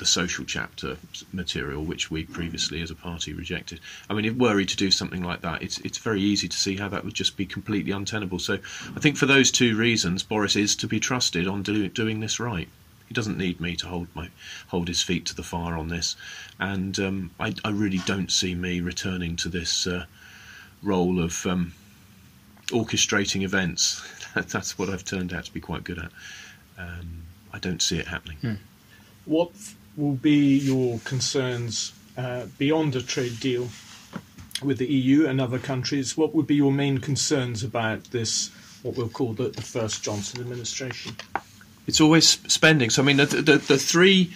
the 0.05 0.11
social 0.11 0.45
chapter 0.45 0.97
material, 1.33 1.83
which 1.83 2.11
we 2.11 2.23
previously 2.25 2.79
as 2.79 2.91
a 2.91 2.95
party 2.95 3.33
rejected. 3.33 3.79
I 4.07 4.13
mean, 4.13 4.25
if 4.25 4.35
were 4.35 4.59
he 4.59 4.65
to 4.67 4.77
do 4.77 4.91
something 4.91 5.23
like 5.23 5.41
that, 5.41 5.63
it's 5.63 5.79
it's 5.79 5.97
very 5.97 6.21
easy 6.21 6.47
to 6.47 6.55
see 6.55 6.77
how 6.77 6.89
that 6.89 7.03
would 7.03 7.15
just 7.15 7.35
be 7.35 7.47
completely 7.47 7.91
untenable. 7.91 8.37
So 8.37 8.59
I 8.95 8.99
think 8.99 9.17
for 9.17 9.25
those 9.25 9.49
two 9.49 9.75
reasons, 9.75 10.21
Boris 10.21 10.55
is 10.55 10.75
to 10.75 10.87
be 10.87 10.99
trusted 10.99 11.47
on 11.47 11.63
do, 11.63 11.87
doing 11.89 12.19
this 12.19 12.39
right. 12.39 12.69
He 13.07 13.15
doesn't 13.15 13.39
need 13.39 13.59
me 13.59 13.75
to 13.77 13.87
hold 13.87 14.07
my 14.13 14.29
hold 14.67 14.87
his 14.89 15.01
feet 15.01 15.25
to 15.25 15.35
the 15.35 15.41
fire 15.41 15.75
on 15.75 15.87
this, 15.87 16.15
and 16.59 16.99
um, 16.99 17.31
I, 17.39 17.55
I, 17.63 17.71
really 17.71 18.01
don't 18.05 18.31
see 18.31 18.53
me 18.53 18.81
returning 18.81 19.35
to 19.37 19.49
this 19.49 19.87
uh, 19.87 20.05
role 20.83 21.19
of 21.19 21.47
um, 21.47 21.73
orchestrating 22.67 23.41
events. 23.41 24.03
That's 24.35 24.77
what 24.77 24.89
I've 24.89 25.05
turned 25.05 25.33
out 25.33 25.45
to 25.45 25.51
be 25.53 25.61
quite 25.61 25.83
good 25.83 25.97
at. 25.97 26.11
Um, 26.77 27.23
I 27.51 27.57
don't 27.57 27.81
see 27.81 27.97
it 27.97 28.07
happening. 28.07 28.37
Hmm. 28.37 28.53
What 29.25 29.51
will 29.97 30.15
be 30.15 30.57
your 30.57 30.99
concerns 30.99 31.93
uh, 32.17 32.45
beyond 32.57 32.95
a 32.95 33.01
trade 33.01 33.39
deal 33.39 33.69
with 34.63 34.77
the 34.77 34.87
EU 34.87 35.25
and 35.25 35.39
other 35.41 35.59
countries? 35.59 36.17
What 36.17 36.33
would 36.33 36.47
be 36.47 36.55
your 36.55 36.71
main 36.71 36.99
concerns 36.99 37.63
about 37.63 38.05
this, 38.05 38.49
what 38.83 38.95
we'll 38.95 39.09
call 39.09 39.33
the, 39.33 39.49
the 39.49 39.61
first 39.61 40.03
Johnson 40.03 40.41
administration? 40.41 41.15
It's 41.87 42.01
always 42.01 42.27
spending. 42.51 42.89
So 42.89 43.01
I 43.01 43.05
mean, 43.05 43.17
the, 43.17 43.25
the, 43.25 43.57
the 43.57 43.77
three, 43.77 44.33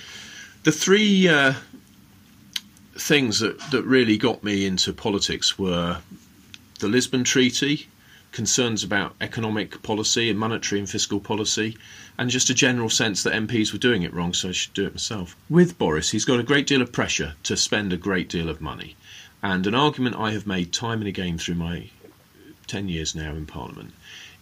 the 0.63 0.71
three 0.71 1.27
uh, 1.27 1.53
things 2.95 3.39
that, 3.39 3.59
that 3.71 3.83
really 3.83 4.17
got 4.17 4.43
me 4.43 4.65
into 4.65 4.93
politics 4.93 5.57
were 5.57 5.99
the 6.79 6.87
Lisbon 6.87 7.23
Treaty, 7.23 7.87
concerns 8.31 8.83
about 8.83 9.15
economic 9.21 9.81
policy 9.81 10.29
and 10.29 10.37
monetary 10.39 10.79
and 10.79 10.89
fiscal 10.89 11.19
policy, 11.19 11.77
and 12.17 12.29
just 12.29 12.49
a 12.49 12.53
general 12.53 12.89
sense 12.89 13.23
that 13.23 13.33
MPs 13.33 13.71
were 13.73 13.79
doing 13.79 14.03
it 14.03 14.13
wrong, 14.13 14.33
so 14.33 14.49
I 14.49 14.51
should 14.51 14.73
do 14.73 14.85
it 14.85 14.93
myself. 14.93 15.35
With 15.49 15.77
Boris, 15.77 16.11
he's 16.11 16.25
got 16.25 16.39
a 16.39 16.43
great 16.43 16.67
deal 16.67 16.81
of 16.81 16.91
pressure 16.91 17.35
to 17.43 17.57
spend 17.57 17.91
a 17.93 17.97
great 17.97 18.29
deal 18.29 18.49
of 18.49 18.61
money. 18.61 18.95
And 19.41 19.65
an 19.65 19.75
argument 19.75 20.17
I 20.17 20.31
have 20.31 20.45
made 20.45 20.73
time 20.73 20.99
and 20.99 21.07
again 21.07 21.37
through 21.37 21.55
my 21.55 21.89
10 22.67 22.89
years 22.89 23.15
now 23.15 23.31
in 23.31 23.45
Parliament 23.45 23.93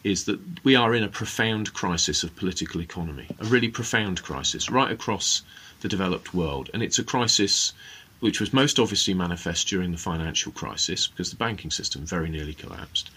is 0.04 0.26
that 0.26 0.40
we 0.64 0.76
are 0.76 0.96
in 0.96 1.04
a 1.04 1.08
profound 1.08 1.74
crisis 1.74 2.24
of 2.24 2.36
political 2.36 2.82
economy, 2.82 3.28
a 3.40 3.46
really 3.46 3.68
profound 3.68 4.24
crisis 4.24 4.70
right 4.70 4.92
across 4.92 5.42
the 5.82 5.88
developed 5.88 6.34
world. 6.34 6.70
And 6.74 6.82
it's 6.82 7.00
a 7.00 7.04
crisis 7.04 7.74
which 8.20 8.40
was 8.40 8.54
most 8.54 8.80
obviously 8.80 9.14
manifest 9.14 9.68
during 9.68 9.92
the 9.92 9.98
financial 9.98 10.52
crisis 10.52 11.08
because 11.08 11.30
the 11.30 11.36
banking 11.36 11.72
system 11.72 12.06
very 12.06 12.30
nearly 12.30 12.54
collapsed. 12.54 13.12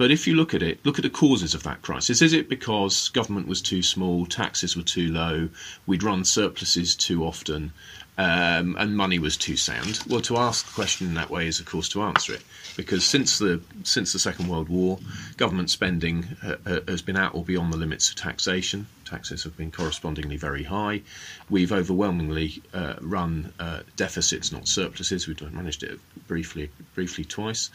But 0.00 0.10
if 0.10 0.26
you 0.26 0.34
look 0.34 0.54
at 0.54 0.62
it, 0.62 0.80
look 0.82 0.98
at 0.98 1.02
the 1.02 1.10
causes 1.10 1.52
of 1.52 1.62
that 1.64 1.82
crisis. 1.82 2.22
Is 2.22 2.32
it 2.32 2.48
because 2.48 3.10
government 3.10 3.46
was 3.46 3.60
too 3.60 3.82
small, 3.82 4.24
taxes 4.24 4.74
were 4.74 4.82
too 4.82 5.12
low, 5.12 5.50
we'd 5.86 6.02
run 6.02 6.24
surpluses 6.24 6.96
too 6.96 7.22
often, 7.22 7.72
um, 8.16 8.76
and 8.78 8.96
money 8.96 9.18
was 9.18 9.36
too 9.36 9.58
sound? 9.58 10.00
Well, 10.08 10.22
to 10.22 10.38
ask 10.38 10.66
the 10.66 10.72
question 10.72 11.08
in 11.08 11.14
that 11.14 11.28
way 11.28 11.46
is, 11.46 11.60
of 11.60 11.66
course, 11.66 11.86
to 11.90 12.00
answer 12.00 12.32
it, 12.32 12.42
because 12.78 13.04
since 13.04 13.38
the 13.38 13.60
since 13.82 14.14
the 14.14 14.18
Second 14.18 14.48
World 14.48 14.70
War, 14.70 14.98
government 15.36 15.68
spending 15.68 16.34
uh, 16.42 16.56
uh 16.64 16.80
has 16.88 17.02
been 17.02 17.18
at 17.18 17.34
or 17.34 17.44
beyond 17.44 17.70
the 17.70 17.76
limits 17.76 18.08
of 18.08 18.16
taxation. 18.16 18.86
Taxes 19.04 19.42
have 19.42 19.56
been 19.56 19.72
correspondingly 19.72 20.36
very 20.36 20.62
high. 20.62 21.02
We've 21.50 21.72
overwhelmingly 21.72 22.62
uh, 22.72 22.94
run 23.00 23.52
uh, 23.58 23.80
deficits, 23.96 24.52
not 24.52 24.68
surpluses. 24.68 25.26
We've 25.26 25.52
managed 25.52 25.82
it 25.82 25.98
briefly 26.28 26.70
briefly 26.94 27.24
twice, 27.24 27.70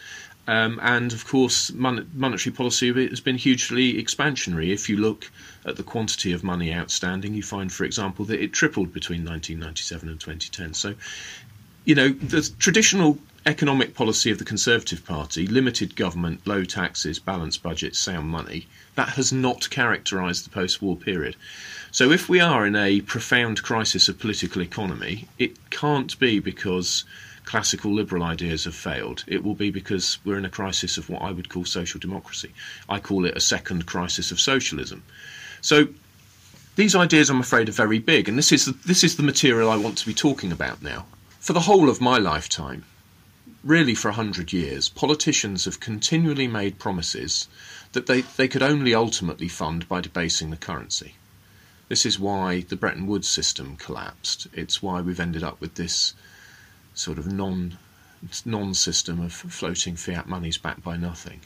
um, 0.47 0.79
and 0.81 1.11
of 1.11 1.25
course, 1.25 1.71
mon- 1.73 2.09
monetary 2.13 2.55
policy 2.55 2.91
has 3.09 3.19
been 3.19 3.37
hugely 3.37 4.01
expansionary. 4.01 4.71
If 4.71 4.87
you 4.89 4.97
look 4.97 5.31
at 5.65 5.75
the 5.75 5.83
quantity 5.83 6.31
of 6.33 6.43
money 6.43 6.73
outstanding, 6.73 7.33
you 7.33 7.41
find, 7.41 7.71
for 7.71 7.83
example, 7.83 8.25
that 8.25 8.41
it 8.41 8.53
tripled 8.53 8.93
between 8.93 9.25
1997 9.25 10.09
and 10.09 10.19
2010. 10.19 10.73
So, 10.75 10.93
you 11.85 11.95
know, 11.95 12.09
the 12.09 12.47
traditional 12.59 13.17
economic 13.47 13.95
policy 13.95 14.31
of 14.31 14.37
the 14.37 14.45
Conservative 14.45 15.05
Party, 15.05 15.47
limited 15.47 15.95
government, 15.95 16.45
low 16.45 16.63
taxes, 16.63 17.19
balanced 17.19 17.61
budget, 17.63 17.95
sound 17.95 18.27
money, 18.27 18.67
that 18.95 19.09
has 19.09 19.31
not 19.31 19.69
characterised 19.69 20.45
the 20.45 20.49
post 20.49 20.81
war 20.81 20.95
period. 20.95 21.35
So, 21.91 22.11
if 22.11 22.29
we 22.29 22.39
are 22.39 22.67
in 22.67 22.75
a 22.75 23.01
profound 23.01 23.63
crisis 23.63 24.09
of 24.09 24.19
political 24.19 24.61
economy, 24.61 25.27
it 25.39 25.69
can't 25.71 26.17
be 26.19 26.39
because 26.39 27.03
classical 27.45 27.93
liberal 27.93 28.23
ideas 28.23 28.65
have 28.65 28.75
failed, 28.75 29.23
it 29.27 29.43
will 29.43 29.55
be 29.55 29.69
because 29.69 30.17
we're 30.25 30.37
in 30.37 30.45
a 30.45 30.49
crisis 30.49 30.97
of 30.97 31.09
what 31.09 31.21
I 31.21 31.31
would 31.31 31.49
call 31.49 31.65
social 31.65 31.99
democracy. 31.99 32.51
I 32.89 32.99
call 32.99 33.25
it 33.25 33.37
a 33.37 33.41
second 33.41 33.85
crisis 33.85 34.31
of 34.31 34.39
socialism. 34.39 35.03
So 35.61 35.87
these 36.75 36.95
ideas, 36.95 37.29
I'm 37.29 37.39
afraid, 37.39 37.69
are 37.69 37.73
very 37.73 37.99
big, 37.99 38.27
and 38.27 38.37
this 38.37 38.51
is 38.51 38.65
the, 38.65 38.73
this 38.85 39.03
is 39.03 39.15
the 39.15 39.23
material 39.23 39.69
I 39.69 39.77
want 39.77 39.97
to 39.99 40.05
be 40.05 40.13
talking 40.13 40.51
about 40.51 40.81
now. 40.81 41.05
For 41.39 41.53
the 41.53 41.61
whole 41.61 41.89
of 41.89 42.01
my 42.01 42.17
lifetime, 42.17 42.83
really 43.63 43.95
for 43.95 44.09
a 44.09 44.13
hundred 44.13 44.51
years, 44.51 44.89
politicians 44.89 45.65
have 45.65 45.79
continually 45.79 46.47
made 46.47 46.79
promises 46.79 47.47
that 47.93 48.07
they, 48.07 48.21
they 48.21 48.47
could 48.47 48.61
only 48.61 48.93
ultimately 48.93 49.47
fund 49.47 49.87
by 49.87 50.01
debasing 50.01 50.49
the 50.49 50.57
currency. 50.57 51.15
This 51.87 52.05
is 52.05 52.19
why 52.19 52.61
the 52.61 52.75
Bretton 52.75 53.07
Woods 53.07 53.27
system 53.27 53.77
collapsed. 53.77 54.47
It's 54.53 54.81
why 54.81 55.01
we've 55.01 55.19
ended 55.19 55.43
up 55.43 55.61
with 55.61 55.75
this 55.75 56.13
sort 56.95 57.17
of 57.17 57.31
non 57.31 57.77
non 58.45 58.73
system 58.73 59.21
of 59.21 59.33
floating 59.33 59.95
fiat 59.95 60.27
monies 60.27 60.57
backed 60.57 60.83
by 60.83 60.97
nothing. 60.97 61.41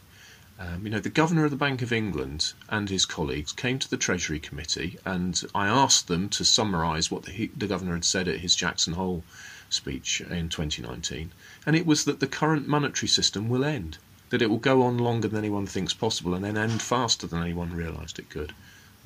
Um, 0.59 0.83
you 0.83 0.89
know, 0.89 0.99
the 0.99 1.09
governor 1.09 1.45
of 1.45 1.51
the 1.51 1.57
Bank 1.57 1.81
of 1.81 1.93
England 1.93 2.53
and 2.67 2.89
his 2.89 3.05
colleagues 3.05 3.53
came 3.53 3.79
to 3.79 3.89
the 3.89 3.97
Treasury 3.97 4.39
Committee, 4.39 4.99
and 5.05 5.41
I 5.55 5.67
asked 5.67 6.07
them 6.07 6.27
to 6.29 6.43
summarise 6.43 7.09
what 7.09 7.23
the, 7.23 7.49
the 7.55 7.67
governor 7.67 7.93
had 7.93 8.03
said 8.03 8.27
at 8.27 8.41
his 8.41 8.55
Jackson 8.55 8.93
Hole 8.93 9.23
speech 9.69 10.19
in 10.19 10.49
2019, 10.49 11.31
and 11.65 11.75
it 11.75 11.85
was 11.85 12.03
that 12.03 12.19
the 12.19 12.27
current 12.27 12.67
monetary 12.67 13.07
system 13.07 13.47
will 13.47 13.63
end, 13.63 13.97
that 14.31 14.41
it 14.41 14.49
will 14.49 14.57
go 14.57 14.81
on 14.83 14.97
longer 14.97 15.29
than 15.29 15.39
anyone 15.39 15.65
thinks 15.65 15.93
possible, 15.93 16.33
and 16.33 16.43
then 16.43 16.57
end 16.57 16.81
faster 16.81 17.25
than 17.25 17.41
anyone 17.41 17.73
realised 17.73 18.19
it 18.19 18.29
could. 18.29 18.53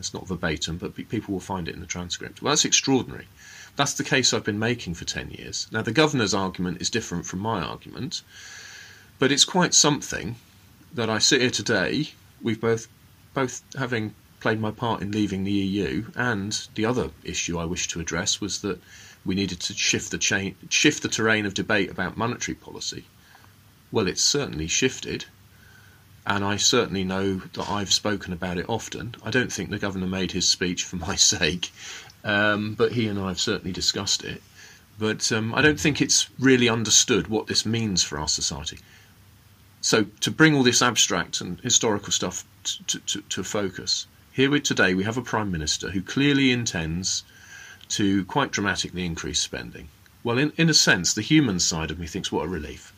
It's 0.04 0.14
not 0.14 0.28
verbatim, 0.28 0.78
but 0.80 0.96
people 0.96 1.34
will 1.34 1.40
find 1.40 1.70
it 1.70 1.76
in 1.76 1.80
the 1.80 1.88
transcript. 1.88 2.42
Well, 2.42 2.52
that's 2.52 2.66
extraordinary. 2.66 3.26
That's 3.78 3.94
the 3.94 4.04
case 4.04 4.34
I've 4.34 4.44
been 4.44 4.60
making 4.60 4.96
for 4.96 5.06
10 5.06 5.32
years. 5.32 5.68
Now, 5.72 5.82
the 5.82 5.94
governor's 5.94 6.34
argument 6.34 6.82
is 6.82 6.90
different 6.90 7.26
from 7.26 7.40
my 7.40 7.62
argument, 7.62 8.22
but 9.18 9.32
it's 9.32 9.46
quite 9.46 9.74
something 9.74 10.36
that 10.94 11.10
I 11.10 11.20
sit 11.20 11.40
here 11.40 11.50
today, 11.50 12.10
we've 12.42 12.60
both, 12.60 12.90
both 13.34 13.64
having 13.78 14.14
played 14.42 14.60
my 14.60 14.72
part 14.72 15.02
in 15.02 15.14
leaving 15.14 15.46
the 15.46 15.54
EU, 15.54 16.08
and 16.18 16.68
the 16.76 16.84
other 16.84 17.12
issue 17.24 17.58
I 17.58 17.64
wish 17.64 17.88
to 17.88 18.02
address 18.02 18.42
was 18.42 18.60
that 18.60 18.82
we 19.24 19.36
needed 19.36 19.62
to 19.62 19.74
shift 19.74 20.12
the, 20.12 20.18
chain, 20.18 20.58
shift 20.68 21.02
the 21.02 21.08
terrain 21.08 21.46
of 21.46 21.54
debate 21.54 21.90
about 21.90 22.18
monetary 22.18 22.56
policy. 22.56 23.06
Well, 23.90 24.10
it's 24.10 24.22
certainly 24.22 24.68
shifted, 24.68 25.24
and 26.26 26.44
I 26.44 26.58
certainly 26.58 27.04
know 27.04 27.36
that 27.36 27.70
I've 27.70 27.92
spoken 27.92 28.32
about 28.34 28.58
it 28.58 28.66
often. 28.70 29.16
I 29.24 29.32
don't 29.32 29.52
think 29.52 29.70
the 29.70 29.80
governor 29.80 30.08
made 30.08 30.32
his 30.32 30.48
speech 30.48 30.84
for 30.84 30.96
my 31.08 31.16
sake, 31.16 31.72
um, 32.24 32.76
but 32.76 32.94
he 32.94 33.08
and 33.08 33.20
I 33.20 33.28
have 33.30 33.40
certainly 33.40 33.74
discussed 33.74 34.24
it. 34.24 34.42
But 35.00 35.32
um, 35.32 35.54
I 35.54 35.62
don't 35.62 35.80
think 35.80 36.02
it's 36.02 36.30
really 36.40 36.70
understood 36.70 37.28
what 37.28 37.48
this 37.48 37.66
means 37.66 38.04
for 38.04 38.20
our 38.20 38.28
society. 38.28 38.80
So, 39.82 40.06
to 40.22 40.32
bring 40.32 40.56
all 40.56 40.64
this 40.64 40.82
abstract 40.82 41.42
and 41.42 41.60
historical 41.60 42.12
stuff 42.12 42.46
to, 42.88 43.00
to, 43.00 43.22
to 43.22 43.44
focus, 43.44 44.08
here 44.32 44.50
we, 44.50 44.62
today 44.62 44.94
we 44.94 45.04
have 45.04 45.18
a 45.18 45.22
Prime 45.22 45.52
Minister 45.52 45.90
who 45.92 46.02
clearly 46.02 46.52
intends 46.52 47.24
to 47.90 48.24
quite 48.26 48.52
dramatically 48.52 49.06
increase 49.06 49.42
spending. 49.42 49.90
Well, 50.24 50.38
in, 50.38 50.54
in 50.56 50.70
a 50.70 50.74
sense, 50.74 51.14
the 51.14 51.22
human 51.22 51.60
side 51.60 51.92
of 51.92 52.00
me 52.00 52.08
thinks, 52.08 52.32
what 52.32 52.46
a 52.46 52.48
relief. 52.48 52.93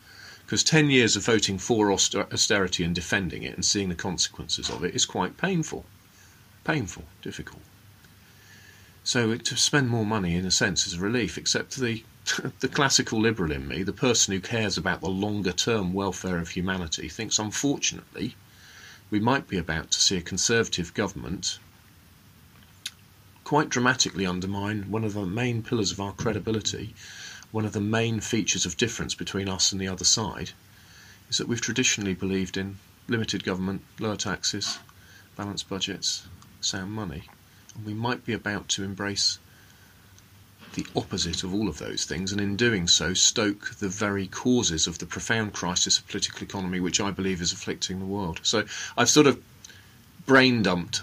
Because 0.46 0.62
10 0.62 0.90
years 0.90 1.16
of 1.16 1.24
voting 1.24 1.58
for 1.58 1.90
austerity 1.90 2.84
and 2.84 2.94
defending 2.94 3.42
it 3.42 3.54
and 3.54 3.64
seeing 3.64 3.88
the 3.88 3.96
consequences 3.96 4.70
of 4.70 4.84
it 4.84 4.94
is 4.94 5.04
quite 5.04 5.36
painful. 5.36 5.84
Painful, 6.62 7.04
difficult. 7.20 7.62
So 9.02 9.36
to 9.36 9.56
spend 9.56 9.88
more 9.88 10.06
money, 10.06 10.36
in 10.36 10.46
a 10.46 10.50
sense, 10.52 10.86
is 10.86 10.94
a 10.94 11.00
relief. 11.00 11.36
Except 11.36 11.76
the 11.76 12.04
the 12.60 12.68
classical 12.68 13.20
liberal 13.20 13.52
in 13.52 13.68
me, 13.68 13.82
the 13.82 13.92
person 13.92 14.32
who 14.32 14.40
cares 14.40 14.76
about 14.76 15.00
the 15.00 15.08
longer 15.08 15.52
term 15.52 15.92
welfare 15.92 16.38
of 16.38 16.50
humanity, 16.50 17.08
thinks 17.08 17.38
unfortunately 17.38 18.34
we 19.10 19.20
might 19.20 19.46
be 19.46 19.58
about 19.58 19.90
to 19.92 20.00
see 20.00 20.16
a 20.16 20.22
conservative 20.22 20.92
government 20.94 21.58
quite 23.44 23.68
dramatically 23.68 24.26
undermine 24.26 24.90
one 24.90 25.04
of 25.04 25.14
the 25.14 25.24
main 25.24 25.62
pillars 25.62 25.92
of 25.92 26.00
our 26.00 26.12
credibility, 26.12 26.92
one 27.52 27.64
of 27.64 27.72
the 27.72 27.80
main 27.80 28.20
features 28.20 28.66
of 28.66 28.76
difference 28.76 29.14
between 29.14 29.48
us 29.48 29.72
and 29.72 29.80
the 29.80 29.88
other 29.88 30.04
side, 30.04 30.50
is 31.28 31.38
that 31.38 31.48
we've 31.48 31.60
traditionally 31.60 32.14
believed 32.14 32.56
in 32.56 32.78
limited 33.08 33.44
government, 33.44 33.82
lower 33.98 34.16
taxes, 34.16 34.78
balanced 35.36 35.68
budgets, 35.68 36.26
sound 36.60 36.92
money 36.92 37.28
And 37.74 37.84
we 37.84 37.94
might 37.94 38.24
be 38.24 38.32
about 38.32 38.68
to 38.70 38.82
embrace 38.82 39.38
the 40.74 40.86
opposite 40.94 41.42
of 41.42 41.54
all 41.54 41.68
of 41.68 41.78
those 41.78 42.04
things, 42.04 42.32
and 42.32 42.40
in 42.40 42.56
doing 42.56 42.86
so, 42.88 43.14
stoke 43.14 43.76
the 43.76 43.88
very 43.88 44.26
causes 44.26 44.86
of 44.86 44.98
the 44.98 45.06
profound 45.06 45.52
crisis 45.52 45.98
of 45.98 46.06
political 46.06 46.42
economy 46.42 46.80
which 46.80 47.00
I 47.00 47.10
believe 47.10 47.40
is 47.40 47.52
afflicting 47.52 47.98
the 47.98 48.06
world. 48.06 48.40
So 48.42 48.64
I've 48.96 49.08
sort 49.08 49.26
of 49.26 49.42
brain 50.26 50.62
dumped 50.62 51.02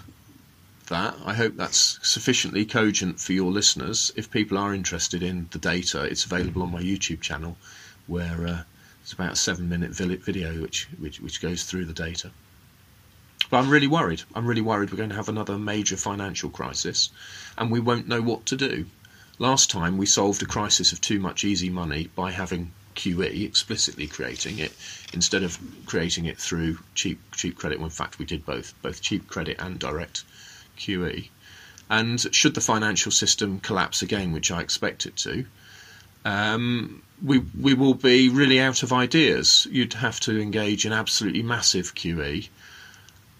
that. 0.93 1.15
I 1.25 1.33
hope 1.33 1.55
that's 1.55 1.99
sufficiently 2.07 2.65
cogent 2.65 3.19
for 3.19 3.33
your 3.33 3.51
listeners. 3.51 4.11
If 4.15 4.29
people 4.29 4.59
are 4.59 4.75
interested 4.75 5.23
in 5.23 5.47
the 5.51 5.57
data, 5.57 6.03
it's 6.03 6.23
available 6.23 6.61
on 6.61 6.71
my 6.71 6.81
YouTube 6.81 7.19
channel, 7.19 7.57
where 8.05 8.47
uh, 8.47 8.63
it's 9.01 9.11
about 9.11 9.33
a 9.33 9.35
seven-minute 9.35 9.91
video 9.91 10.61
which, 10.61 10.87
which 10.99 11.19
which 11.19 11.41
goes 11.41 11.63
through 11.63 11.85
the 11.85 11.93
data. 11.93 12.29
But 13.49 13.57
I'm 13.57 13.71
really 13.71 13.87
worried. 13.87 14.21
I'm 14.35 14.45
really 14.45 14.61
worried 14.61 14.91
we're 14.91 14.97
going 14.97 15.09
to 15.09 15.15
have 15.15 15.29
another 15.29 15.57
major 15.57 15.97
financial 15.97 16.51
crisis, 16.51 17.09
and 17.57 17.71
we 17.71 17.79
won't 17.79 18.07
know 18.07 18.21
what 18.21 18.45
to 18.47 18.55
do. 18.55 18.85
Last 19.39 19.71
time 19.71 19.97
we 19.97 20.05
solved 20.05 20.43
a 20.43 20.45
crisis 20.45 20.93
of 20.93 21.01
too 21.01 21.19
much 21.19 21.43
easy 21.43 21.71
money 21.71 22.11
by 22.15 22.29
having 22.29 22.71
QE 22.95 23.43
explicitly 23.43 24.05
creating 24.05 24.59
it 24.59 24.71
instead 25.11 25.41
of 25.41 25.57
creating 25.87 26.25
it 26.25 26.37
through 26.37 26.77
cheap 26.93 27.19
cheap 27.31 27.57
credit. 27.57 27.79
Well, 27.79 27.87
in 27.87 27.91
fact, 27.91 28.19
we 28.19 28.25
did 28.25 28.45
both 28.45 28.75
both 28.83 29.01
cheap 29.01 29.27
credit 29.27 29.57
and 29.57 29.79
direct 29.79 30.23
QE. 30.77 31.29
And 31.89 32.19
should 32.33 32.55
the 32.55 32.61
financial 32.61 33.11
system 33.11 33.59
collapse 33.59 34.01
again, 34.01 34.31
which 34.31 34.51
I 34.51 34.61
expect 34.61 35.05
it 35.05 35.15
to, 35.17 35.45
um, 36.25 37.03
we 37.23 37.39
we 37.59 37.73
will 37.73 37.93
be 37.93 38.29
really 38.29 38.59
out 38.59 38.83
of 38.83 38.91
ideas. 38.91 39.67
You'd 39.69 39.93
have 39.93 40.19
to 40.21 40.39
engage 40.41 40.85
in 40.85 40.93
absolutely 40.93 41.43
massive 41.43 41.95
QE. 41.95 42.47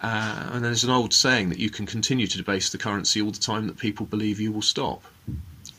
Uh, 0.02 0.50
and 0.52 0.66
there's 0.66 0.84
an 0.84 0.90
old 0.90 1.14
saying 1.14 1.50
that 1.50 1.60
you 1.60 1.70
can 1.70 1.86
continue 1.86 2.28
to 2.28 2.38
debase 2.38 2.70
the 2.70 2.78
currency 2.78 3.22
all 3.22 3.32
the 3.32 3.40
time 3.40 3.68
that 3.68 3.78
people 3.78 4.06
believe 4.06 4.40
you 4.40 4.52
will 4.52 4.62
stop. 4.62 5.02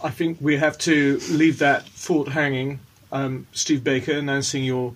I 0.03 0.11
think 0.11 0.39
we 0.41 0.57
have 0.57 0.79
to 0.79 1.19
leave 1.31 1.59
that 1.59 1.87
thought 1.87 2.29
hanging. 2.29 2.81
Um, 3.13 3.47
Steve 3.53 3.85
Baker 3.85 4.13
announcing 4.13 4.65
your 4.65 4.95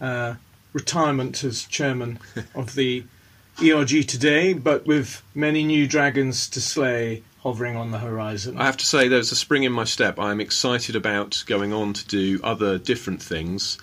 uh, 0.00 0.34
retirement 0.72 1.44
as 1.44 1.64
chairman 1.64 2.18
of 2.54 2.74
the 2.74 3.04
ERG 3.62 4.06
today, 4.06 4.52
but 4.52 4.86
with 4.86 5.22
many 5.34 5.64
new 5.64 5.86
dragons 5.86 6.48
to 6.50 6.60
slay 6.60 7.22
hovering 7.38 7.76
on 7.76 7.90
the 7.90 7.98
horizon. 7.98 8.56
I 8.58 8.64
have 8.64 8.76
to 8.78 8.86
say, 8.86 9.06
there's 9.06 9.30
a 9.30 9.36
spring 9.36 9.64
in 9.64 9.72
my 9.72 9.84
step. 9.84 10.18
I'm 10.18 10.40
excited 10.40 10.96
about 10.96 11.44
going 11.46 11.72
on 11.72 11.92
to 11.92 12.06
do 12.06 12.40
other 12.42 12.78
different 12.78 13.22
things, 13.22 13.78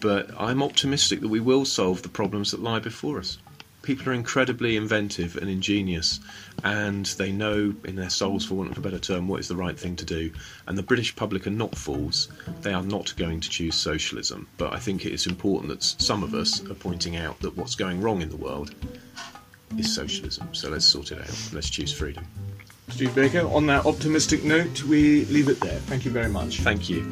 but 0.00 0.30
I'm 0.38 0.62
optimistic 0.62 1.20
that 1.20 1.28
we 1.28 1.40
will 1.40 1.64
solve 1.64 2.02
the 2.02 2.08
problems 2.08 2.52
that 2.52 2.62
lie 2.62 2.78
before 2.78 3.18
us. 3.18 3.38
People 3.82 4.08
are 4.08 4.12
incredibly 4.12 4.76
inventive 4.76 5.36
and 5.36 5.50
ingenious, 5.50 6.20
and 6.64 7.06
they 7.06 7.32
know 7.32 7.74
in 7.84 7.96
their 7.96 8.10
souls, 8.10 8.44
for 8.44 8.54
want 8.54 8.70
of 8.70 8.78
a 8.78 8.80
better 8.80 8.98
term, 8.98 9.28
what 9.28 9.40
is 9.40 9.48
the 9.48 9.56
right 9.56 9.78
thing 9.78 9.96
to 9.96 10.04
do. 10.04 10.32
And 10.66 10.78
the 10.78 10.82
British 10.82 11.14
public 11.16 11.46
are 11.46 11.50
not 11.50 11.74
fools. 11.74 12.28
They 12.60 12.72
are 12.72 12.82
not 12.82 13.14
going 13.16 13.40
to 13.40 13.50
choose 13.50 13.74
socialism. 13.74 14.46
But 14.56 14.72
I 14.72 14.78
think 14.78 15.04
it 15.04 15.12
is 15.12 15.26
important 15.26 15.70
that 15.70 15.82
some 15.82 16.22
of 16.22 16.34
us 16.34 16.64
are 16.70 16.74
pointing 16.74 17.16
out 17.16 17.40
that 17.40 17.56
what's 17.56 17.74
going 17.74 18.00
wrong 18.00 18.22
in 18.22 18.28
the 18.28 18.36
world 18.36 18.74
is 19.78 19.92
socialism. 19.94 20.54
So 20.54 20.70
let's 20.70 20.84
sort 20.84 21.12
it 21.12 21.18
out. 21.20 21.50
Let's 21.52 21.70
choose 21.70 21.92
freedom. 21.92 22.26
Steve 22.88 23.14
Baker, 23.14 23.46
on 23.48 23.66
that 23.66 23.86
optimistic 23.86 24.44
note, 24.44 24.82
we 24.84 25.24
leave 25.26 25.48
it 25.48 25.60
there. 25.60 25.78
Thank 25.80 26.04
you 26.04 26.10
very 26.10 26.28
much. 26.28 26.60
Thank 26.60 26.90
you. 26.90 27.10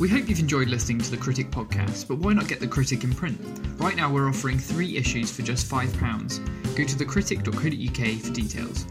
We 0.00 0.08
hope 0.08 0.30
you've 0.30 0.40
enjoyed 0.40 0.68
listening 0.68 0.96
to 1.00 1.10
the 1.10 1.18
Critic 1.18 1.50
podcast, 1.50 2.08
but 2.08 2.16
why 2.16 2.32
not 2.32 2.48
get 2.48 2.58
the 2.58 2.66
Critic 2.66 3.04
in 3.04 3.12
print? 3.12 3.38
Right 3.76 3.94
now 3.94 4.10
we're 4.10 4.30
offering 4.30 4.58
three 4.58 4.96
issues 4.96 5.30
for 5.30 5.42
just 5.42 5.70
£5. 5.70 6.74
Go 6.74 6.84
to 6.84 6.96
thecritic.co.uk 6.96 8.20
for 8.22 8.32
details. 8.32 8.86